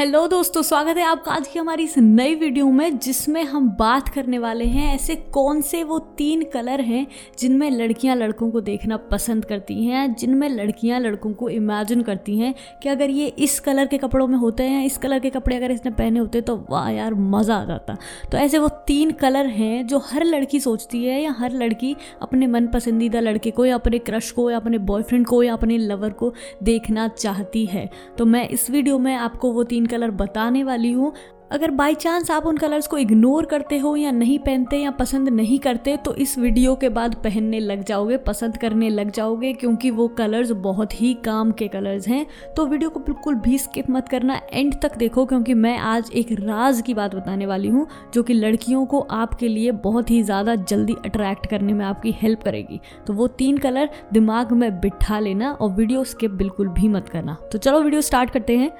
Hello 0.00 0.26
दोस्तों, 0.28 0.60
स्वागत 0.62 0.96
है 0.96 1.02
आपका 1.04 1.32
आज 1.32 1.46
की 1.46 1.58
हमारी 1.58 1.84
इस 1.84 1.96
नई 1.98 2.34
वीडियो 2.34 2.66
में, 2.66 2.98
जिसमें 2.98 3.42
हम 3.44 3.68
बात 3.70 4.08
करने 4.08 4.38
वाले 4.38 4.64
हैं 4.64 4.94
ऐसे 4.94 5.14
कौन 5.34 5.60
से 5.62 5.82
वो 5.84 5.98
तीन 6.18 6.42
कलर 6.52 6.80
हैं 6.80 7.06
जिनमें 7.38 7.70
लड़कियाँ 7.70 8.14
लड़कों 8.16 8.50
को 8.50 8.60
देखना 8.60 8.96
पसंद 9.10 9.44
करती 9.44 9.74
हैं, 9.84 10.14
जिनमें 10.14 10.48
लड़कियाँ 10.48 11.00
लड़कों 11.00 11.32
को 11.32 11.48
इमेजिन 11.48 12.02
करती 12.02 12.38
हैं 12.38 12.54
कि 12.82 12.88
अगर 12.88 13.10
ये 13.10 13.26
इस 13.38 13.58
कलर 13.60 13.86
के 13.86 13.98
कपड़ों 13.98 14.26
में 14.26 14.36
होते 14.38 14.62
हैं, 14.62 14.84
इस 14.86 14.96
कलर 14.98 15.18
के 15.18 15.30
कपड़े 15.30 15.56
अगर 15.56 15.70
इसने 15.70 15.90
पहने 15.90 16.20
होते 16.20 16.40
तो 16.40 16.56
वाह 16.70 16.88
यार, 16.90 17.14
मज़ा 17.14 17.56
आ 17.56 17.64
जाता। 17.64 17.96
तो 18.32 18.38
ऐसे 18.38 18.58
वो 18.58 18.68
तीन 18.86 19.10
कलर 19.20 19.46
हैं 19.48 19.86
जो 19.86 19.98
हर 20.04 20.24
लड़की 20.24 20.60
सोचती 20.60 21.04
है 21.04 21.20
या 21.22 21.34
हर 21.38 21.52
लड़की 21.54 21.94
अपने 22.22 22.46
मन 22.46 22.66
पसंदीदा 22.68 23.20
लड़के 23.20 23.50
को 23.50 23.64
या 23.64 23.74
अपने 23.74 23.98
क्रश 24.00 24.30
को 24.30 24.50
या 24.50 24.56
अपने 24.56 24.78
बॉयफ्रेंड 24.86 25.26
को 25.26 25.42
या 25.42 25.52
अपने 25.52 25.78
लवर 25.78 26.10
को 26.14 26.32
देखना 26.62 27.08
चाहती 27.10 27.66
है। 27.66 27.88
तो 28.18 28.26
मैं 28.26 28.48
इस 28.48 28.68
वीडियो 28.70 28.98
में 28.98 29.14
आपको 29.14 29.52
वो 29.52 29.64
तीन 29.64 29.88
कलर 29.90 30.10
बताने 30.12 30.64
वाली 30.64 30.92
हूँ। 30.92 31.12
अगर 31.52 31.70
बाई 31.70 31.94
चांस 31.94 32.30
आप 32.30 32.44
उन 32.46 32.56
कलर्स 32.56 32.86
को 32.86 32.98
इग्नोर 32.98 33.46
करते 33.46 33.78
हो 33.78 33.94
या 33.96 34.10
नहीं 34.10 34.38
पहनते 34.38 34.76
या 34.76 34.90
पसंद 34.90 35.28
नहीं 35.28 35.58
करते 35.58 35.96
तो 35.96 36.14
इस 36.14 36.36
वीडियो 36.38 36.74
के 36.74 36.88
बाद 36.88 37.14
पहनने 37.14 37.60
लग 37.60 37.82
जाओगे, 37.84 38.16
पसंद 38.18 38.56
करने 38.56 38.90
लग 38.90 39.10
जाओगे, 39.10 39.52
क्योंकि 39.52 39.90
वो 39.90 40.06
कलर्स 40.10 40.50
बहुत 40.60 41.00
ही 41.00 41.12
काम 41.24 41.50
के 41.52 41.68
कलर्स 41.68 42.06
हैं। 42.08 42.26
तो 42.56 42.66
वीडियो 42.66 42.90
को 42.90 43.00
बिल्कुल 43.00 43.34
भी 43.36 43.58
स्किप 43.58 43.90
मत 43.90 44.08
करना। 44.08 44.40
एंड 44.52 44.74
तक 44.82 44.96
देखो, 44.96 45.24
क्योंकि 45.26 45.54
मैं 45.54 45.76
आज 45.78 46.10
एक 46.12 46.32
राज 46.32 46.82
की 46.82 46.94
बात 46.94 47.14
बताने 47.14 47.46
वाली 47.46 47.68
हूँ, 47.68 47.86
जो 48.14 48.22
कि 48.22 48.34
लड़कियों 48.34 48.84
को 48.86 49.00
आपके 49.00 49.48
लिए 49.48 49.70
बहुत 49.80 50.10
ही 50.10 50.22
ज़्यादा 50.22 50.54
जल्दी 50.54 50.96
अट्रैक्ट 51.04 51.46
करने 51.46 51.72
में 51.72 51.84
आपकी 51.84 52.14
हेल्प 52.22 52.42
करेगी। 52.42 52.80
तो 53.06 53.12
वो 53.12 53.26
तीन 53.28 53.58
कलर 53.58 53.88
दिमाग 54.12 54.52
में 54.52 54.70
बिठा 54.80 55.18
लेना 55.18 55.52
और 55.52 55.70
वीडियो 55.70 56.04
स्किप 56.04 56.30
बिल्कुल 56.32 56.68
भी 56.70 56.88
मत 56.88 57.08
करना। 57.08 57.36
तो 57.52 57.58
चलो 57.58 57.80
वीडियो 57.80 58.00
स्टार्ट 58.02 58.30
करते 58.30 58.56
हैं। 58.56 58.70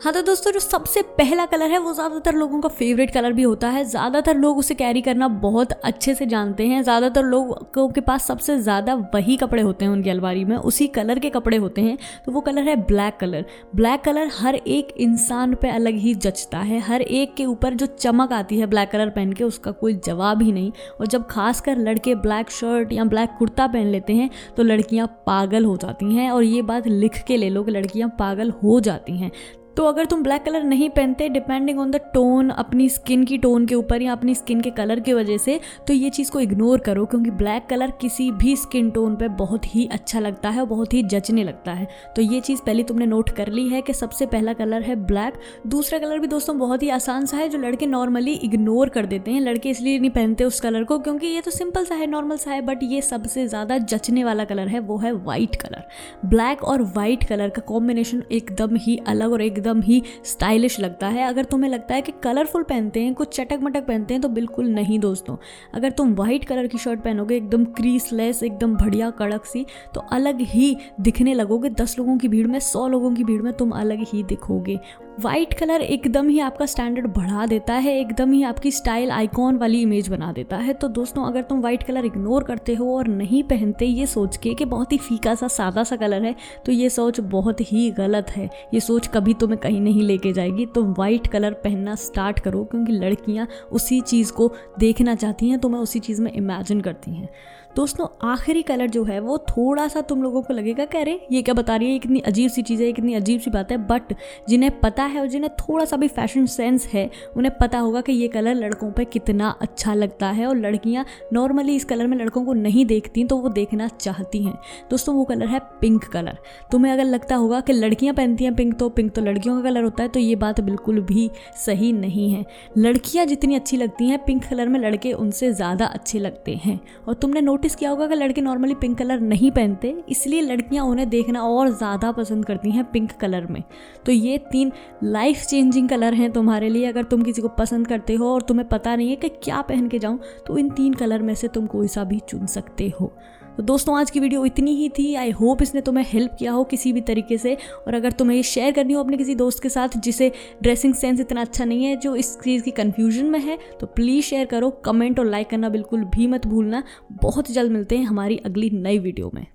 हाँ 0.00 0.12
तो 0.12 0.20
दोस्तों, 0.22 0.50
जो 0.52 0.60
सबसे 0.60 1.02
पहला 1.18 1.44
कलर 1.46 1.70
है, 1.70 1.78
वो 1.78 1.92
ज़्यादातर 1.94 2.34
लोगों 2.34 2.60
का 2.60 2.68
फेवरेट 2.70 3.10
कलर 3.10 3.32
भी 3.32 3.42
होता 3.42 3.68
है। 3.68 3.84
ज़्यादातर 3.84 4.34
लोग 4.36 4.58
उसे 4.58 4.74
कैरी 4.74 5.00
करना 5.02 5.28
बहुत 5.36 5.72
अच्छे 5.72 6.14
से 6.14 6.26
जानते 6.26 6.66
हैं। 6.66 6.82
ज़्यादातर 6.82 7.22
लोगों 7.24 7.88
के 7.88 8.00
पास 8.00 8.26
सबसे 8.26 8.58
ज़्यादा 8.58 8.94
वही 9.14 9.36
कपड़े 9.36 9.62
होते 9.62 9.84
हैं 9.84 9.92
उनकी 9.92 10.10
अलमारी 10.10 10.44
में। 10.44 10.56
उसी 10.56 10.86
कलर 10.88 11.18
के 11.18 11.30
कपड़े 11.30 11.56
होते 11.56 11.82
हैं। 11.82 11.96
तो 12.26 12.32
वो 12.32 12.40
कलर 12.40 12.68
है 12.68 12.76
ब्लैक 12.78 13.16
कलर 13.20 13.44
ब्लैक 13.76 14.02
कलर 14.02 14.30
हर 14.38 14.54
एक 14.54 14.94
इंसान 14.98 15.54
पर 15.54 15.68
अलग 15.68 15.94
ही 15.96 16.14
जचता 16.16 16.58
है। 16.60 16.80
हर 16.80 17.02
एक 17.02 17.34
के 17.34 17.46
ऊपर 17.46 17.74
जो 17.74 17.86
चमक 17.88 18.32
आती 18.32 18.58
है 18.58 18.66
ब्लैक 18.66 18.90
कलर 18.90 19.10
पहन 19.10 19.32
के, 19.32 19.44
उसका 19.44 19.70
कोई 19.72 19.94
जवाब 19.96 20.42
ही 20.42 20.52
नहीं। 20.52 20.72
और 21.00 21.06
जब 21.06 21.26
खासकर 21.26 21.78
लड़के 21.78 22.14
ब्लैक 22.16 22.50
शर्ट 22.52 22.92
या 22.92 23.04
ब्लैक 23.06 23.36
कुर्ता 23.38 23.66
पहन 23.66 23.86
लेते 23.86 24.14
हैं 24.14 24.30
तो 24.56 24.62
लड़कियाँ 24.62 25.06
पागल 25.26 25.64
हो 25.64 25.76
जाती 25.76 26.14
हैं। 26.14 26.30
और 26.30 26.42
ये 26.44 26.62
बात 26.64 26.86
लिख 26.86 27.22
के 27.28 27.36
ले 27.36 27.50
लो 27.50 27.62
कि 27.64 27.70
लड़कियाँ 27.70 28.14
पागल 28.18 28.50
हो 28.62 28.80
जाती 28.80 29.18
हैं। 29.18 29.30
तो 29.76 29.84
अगर 29.84 30.04
तुम 30.04 30.22
ब्लैक 30.22 30.42
कलर 30.42 30.62
नहीं 30.62 30.88
पहनते 30.90 31.28
डिपेंडिंग 31.28 31.78
ऑन 31.78 31.90
द 31.90 31.96
टोन 32.14 32.48
अपनी 32.50 32.88
स्किन 32.88 33.24
की 33.24 33.38
टोन 33.38 33.66
के 33.66 33.74
ऊपर 33.74 34.02
या 34.02 34.12
अपनी 34.12 34.34
स्किन 34.34 34.60
के 34.60 34.70
कलर 34.70 35.00
की 35.00 35.12
वजह 35.12 35.38
से 35.38 35.58
तो 35.86 35.92
ये 35.92 36.10
चीज़ 36.10 36.30
को 36.30 36.40
इग्नोर 36.40 36.80
करो 36.80 37.04
क्योंकि 37.06 37.30
ब्लैक 37.32 37.66
कलर 37.66 37.90
किसी 37.90 38.30
भी 38.32 38.54
स्किन 38.56 38.90
टोन 38.90 39.16
पे 39.16 39.28
बहुत 39.36 39.64
ही 39.74 39.86
अच्छा 39.92 40.20
लगता 40.20 40.50
है 40.50 40.60
और 40.60 40.66
बहुत 40.66 40.94
ही 40.94 41.02
जचने 41.04 41.44
लगता 41.44 41.72
है। 41.72 41.88
तो 42.16 42.22
ये 42.22 42.40
चीज़ 42.40 42.60
पहले 42.66 42.82
तुमने 42.82 43.06
नोट 43.06 43.30
कर 43.30 43.48
ली 43.48 43.68
है 43.68 43.82
कि 43.82 43.92
सबसे 43.92 44.26
पहला 44.26 44.52
कलर 44.52 44.82
है 44.82 44.96
ब्लैक 44.96 45.34
दूसरा 45.66 45.98
कलर 45.98 46.18
भी 46.18 46.26
दोस्तों 46.26 46.58
बहुत 46.58 46.82
ही 46.82 46.88
आसान 46.90 47.26
सा 47.26 47.36
है 47.36 47.48
जो 47.48 47.58
लड़के 47.58 47.86
नॉर्मली 47.86 48.32
इग्नोर 48.34 48.88
कर 48.88 49.06
देते 49.06 49.30
हैं। 49.30 49.40
लड़के 49.40 49.70
इसलिए 49.70 49.98
नहीं 49.98 50.10
पहनते 50.10 50.44
उस 50.44 50.60
कलर 50.60 50.84
को 50.84 50.98
क्योंकि 50.98 51.26
ये 51.26 51.40
तो 51.40 51.50
सिंपल 51.50 51.84
सा 51.84 51.94
है 51.94 52.06
नॉर्मल 52.06 52.36
सा 52.36 52.50
है 52.50 52.60
बट 52.60 52.82
ये 52.82 53.00
सबसे 53.02 53.46
ज़्यादा 53.48 53.78
जचने 53.78 54.24
वाला 54.24 54.44
कलर 54.44 54.68
है, 54.68 54.80
वो 54.80 54.98
है 54.98 55.12
वाइट 55.14 55.56
कलर 55.56 55.84
ब्लैक 56.26 56.64
और 56.64 56.82
वाइट 56.96 57.24
कलर 57.24 57.48
का 57.48 57.62
कॉम्बिनेशन 57.62 58.22
एकदम 58.32 58.76
ही 58.76 58.96
अलग 59.06 59.32
और 59.32 59.42
एकदम 59.42 59.64
ही 59.82 60.02
स्टाइलिश 60.24 60.78
लगता 60.80 61.08
है। 61.08 61.22
अगर 61.22 61.44
तुम्हें 61.44 61.70
लगता 61.70 61.94
है 61.94 62.02
कि 62.02 62.12
कलरफुल 62.22 62.62
पहनते 62.62 63.00
हैं, 63.00 63.14
कुछ 63.14 63.34
चटक 63.36 63.58
मटक 63.62 63.86
पहनते 63.86 64.14
हैं 64.14 64.20
तो 64.20 64.28
बिल्कुल 64.28 64.68
नहीं 64.68 64.98
दोस्तों। 64.98 65.36
अगर 65.74 65.90
तुम 65.90 66.14
वाइट 66.14 66.44
कलर 66.44 66.66
की 66.66 66.78
शर्ट 66.78 67.00
पहनोगे, 67.00 67.36
एकदम 67.36 67.64
क्रीसलेस 67.64 68.42
एकदम 68.42 68.76
बढ़िया, 68.76 69.10
कड़क 69.10 69.44
सी 69.44 69.64
तो 69.94 70.00
अलग 70.12 70.40
ही 70.40 70.76
दिखने 71.00 71.34
लगोगे। 71.34 71.70
दस 71.70 71.98
लोगों 71.98 72.16
की 72.18 72.28
भीड़ 72.28 72.46
में, 72.46 72.58
सौ 72.60 72.86
लोगों 72.88 73.14
की 73.14 73.24
भीड़ 73.24 73.42
में 73.42 73.52
तुम 73.52 73.70
अलग 73.70 74.04
ही 74.08 74.22
दिखोगे। 74.22 74.78
वाइट 75.18 75.52
कलर 75.54 75.82
एकदम 75.82 76.28
ही 76.28 76.38
आपका 76.38 76.66
स्टैंडर्ड 76.66 77.06
बढ़ा 77.06 77.44
देता 77.46 77.74
है, 77.74 77.96
एकदम 78.00 78.32
ही 78.32 78.42
आपकी 78.42 78.70
स्टाइल 78.70 79.10
आइकॉन 79.10 79.56
वाली 79.56 79.80
इमेज 79.82 80.08
बना 80.08 80.32
देता 80.32 80.56
है। 80.56 80.72
तो 80.72 80.88
दोस्तों, 80.88 81.24
अगर 81.24 81.42
तुम 81.42 81.60
वाइट 81.60 81.82
कलर 81.82 82.04
इग्नोर 82.04 82.44
करते 82.44 82.74
हो 82.74 82.96
और 82.96 83.08
नहीं 83.08 83.42
पहनते, 83.44 83.86
ये 83.86 84.06
सोच 84.06 84.36
के 84.36 84.54
कि 84.54 84.64
बहुत 84.64 84.92
ही 84.92 84.98
फीका 84.98 85.34
सा, 85.34 85.48
सादा 85.48 85.84
सा 85.84 85.96
कलर 85.96 86.24
है 86.24 86.34
तो 86.66 86.72
ये 86.72 86.90
सोच 86.90 87.20
बहुत 87.22 87.60
ही 87.62 87.90
गलत 87.90 88.30
है। 88.30 88.48
ये 88.74 88.80
सोच 88.80 89.06
कभी 89.06 89.34
तुम्हें 89.34 89.58
कहीं 89.60 89.80
नहीं 89.80 90.02
लेके 90.02 90.32
जाएगी। 90.32 90.66
तो 90.66 90.84
वाइट 90.94 91.26
कलर 91.26 91.52
पहनना 91.54 91.94
स्टार्ट 91.96 92.38
करो, 92.38 92.64
क्योंकि 92.64 92.92
लड़कियाँ 92.92 93.48
उसी 93.72 94.00
चीज़ 94.02 94.32
को 94.32 94.52
देखना 94.78 95.14
चाहती 95.14 95.48
हैं 95.48 95.58
तो 95.58 95.68
मैं 95.68 95.78
उसी 95.78 96.00
चीज़ 96.00 96.22
में 96.22 96.32
इमेजिन 96.32 96.80
करती 96.80 97.10
हैं। 97.10 97.28
दोस्तों, 97.76 98.06
आखिरी 98.24 98.62
कलर 98.62 98.90
जो 98.90 99.02
है, 99.04 99.18
वो 99.20 99.36
थोड़ा 99.40 99.86
सा 99.88 100.00
तुम 100.00 100.22
लोगों 100.22 100.42
को 100.42 100.54
लगेगा 100.54 100.84
कह 100.84 101.02
रहे 101.02 101.18
ये 101.32 101.42
क्या 101.42 101.54
बता 101.54 101.76
रही 101.76 101.92
है? 101.92 101.98
कितनी 101.98 102.20
अजीब 102.20 102.50
सी 102.50 102.62
चीज़ 102.62 102.82
है 102.82 102.92
कितनी 102.92 103.14
अजीब 103.14 103.40
सी 103.40 103.50
बात 103.50 103.72
है। 103.72 103.78
बट 103.78 104.14
जिन्हें 104.48 104.78
पता 104.80 105.04
है 105.06 105.20
और 105.20 105.26
जिन्हें 105.26 105.50
थोड़ा 105.58 105.84
सा 105.84 105.96
भी 105.96 106.08
फ़ैशन 106.08 106.46
सेंस 106.48 106.86
है, 106.86 107.10
उन्हें 107.36 107.52
पता 107.58 107.78
होगा 107.78 108.00
कि 108.00 108.12
ये 108.12 108.28
कलर 108.28 108.54
लड़कों 108.54 108.90
पे 108.92 109.04
कितना 109.06 109.48
अच्छा 109.60 109.94
लगता 109.94 110.30
है 110.30 110.46
और 110.46 110.56
लड़कियाँ 110.56 111.04
नॉर्मली 111.32 111.76
इस 111.76 111.84
कलर 111.84 112.06
में 112.06 112.16
लड़कों 112.16 112.44
को 112.44 112.52
नहीं 112.54 112.84
देखती 112.86 113.24
तो 113.24 113.36
वो 113.36 113.48
देखना 113.50 113.88
चाहती 113.90 114.42
हैं। 114.42 114.54
दोस्तों, 114.90 115.14
वो 115.14 115.24
कलर 115.24 115.46
है 115.46 115.60
पिंक 115.80 116.04
कलर 116.06 116.38
तुम्हें 116.72 116.92
अगर 116.92 117.04
लगता 117.04 117.36
होगा 117.36 117.60
कि 117.60 117.72
लड़कियाँ 117.72 118.14
पहनती 118.14 118.44
हैं 118.44 118.54
पिंक 118.56 118.74
तो 118.78 118.88
पिंक 118.88 119.12
तो 119.12 119.22
लड़कियों 119.22 119.56
का 119.56 119.62
कलर 119.62 119.82
होता 119.82 120.02
है 120.02 120.08
तो 120.08 120.20
ये 120.20 120.36
बात 120.36 120.60
बिल्कुल 120.62 121.00
भी 121.02 121.30
सही 121.56 121.92
नहीं 121.94 122.30
है। 122.30 122.44
लड़कियाँ 122.78 123.26
जितनी 123.26 123.54
अच्छी 123.54 123.76
लगती 123.76 124.08
हैं 124.08 124.18
पिंक 124.24 124.44
कलर 124.44 124.68
में 124.68 124.78
लड़के 124.80 125.12
उनसे 125.14 125.52
ज़्यादा 125.52 125.86
अच्छे 125.86 126.18
लगते 126.18 126.54
हैं। 126.56 126.78
और 127.08 127.14
तुमने 127.16 127.40
नोटिस 127.40 127.74
किया 127.74 127.90
होगा 127.90 128.06
कि 128.06 128.14
लड़के 128.14 128.40
नॉर्मली 128.40 128.74
पिंक 128.76 128.96
कलर 128.98 129.20
नहीं 129.22 129.50
पहनते, 129.50 129.94
इसलिए 130.08 130.40
लड़कियाँ 130.42 130.84
उन्हें 130.84 131.08
देखना 131.08 131.42
और 131.42 131.68
ज़्यादा 131.68 132.12
पसंद 132.12 132.44
करती 132.44 132.70
हैं 132.70 132.84
पिंक 132.86 133.12
कलर 133.12 133.46
में। 133.46 133.62
तो 134.06 134.12
ये 134.12 134.38
तीन 134.50 134.72
लाइफ 135.04 135.42
चेंजिंग 135.42 135.88
कलर 135.88 136.14
हैं 136.14 136.30
तुम्हारे 136.32 136.68
लिए, 136.68 136.86
अगर 136.86 137.04
तुम 137.04 137.22
किसी 137.22 137.42
को 137.42 137.48
पसंद 137.50 137.86
करते 137.86 138.14
हो 138.14 138.32
और 138.34 138.42
तुम्हें 138.42 138.68
पता 138.68 138.94
नहीं 138.96 139.08
है 139.10 139.16
कि 139.16 139.28
क्या 139.28 139.60
पहन 139.62 139.88
के 139.88 139.98
जाऊँ 139.98 140.18
तो 140.46 140.58
इन 140.58 140.68
तीन 140.70 140.94
कलर 140.94 141.22
में 141.22 141.34
से 141.34 141.48
तुम 141.48 141.66
कोई 141.66 141.88
सा 141.88 142.04
भी 142.04 142.20
चुन 142.28 142.46
सकते 142.46 142.92
हो। 143.00 143.12
तो 143.56 143.62
दोस्तों, 143.62 143.98
आज 143.98 144.10
की 144.10 144.20
वीडियो 144.20 144.44
इतनी 144.44 144.74
ही 144.76 144.88
थी। 144.88 145.14
आई 145.14 145.30
होप 145.30 145.62
इसने 145.62 145.80
तुम्हें 145.80 146.04
हेल्प 146.08 146.36
किया 146.38 146.52
हो 146.52 146.64
किसी 146.64 146.92
भी 146.92 147.00
तरीके 147.00 147.38
से। 147.38 147.56
और 147.86 147.94
अगर 147.94 148.12
तुम्हें 148.12 148.36
ये 148.36 148.42
शेयर 148.42 148.72
करनी 148.72 148.92
हो 148.92 149.02
अपने 149.02 149.16
किसी 149.16 149.34
दोस्त 149.34 149.62
के 149.62 149.68
साथ, 149.68 149.96
जिसे 149.98 150.30
ड्रेसिंग 150.62 150.94
सेंस 150.94 151.20
इतना 151.20 151.40
अच्छा 151.40 151.64
नहीं 151.64 151.84
है, 151.84 151.96
जो 151.96 152.14
इस 152.16 152.36
चीज़ 152.40 152.62
की 152.62 152.70
कन्फ्यूज़न 152.72 153.26
में 153.26 153.40
है 153.40 153.58
तो 153.80 153.86
प्लीज़ 153.86 154.24
शेयर 154.24 154.46
करो 154.46 154.70
कमेंट 154.84 155.18
और 155.18 155.26
लाइक 155.26 155.50
करना 155.50 155.68
बिल्कुल 155.68 156.04
भी 156.06 156.26
मत 156.26 156.46
भूलना। 156.46 156.82
बहुत 157.12 157.50
जल्द 157.50 157.72
मिलते 157.72 157.96
हैं 157.96 158.04
हमारी 158.04 158.36
अगली 158.36 158.70
नई 158.72 158.98
वीडियो 158.98 159.30
में। 159.34 159.46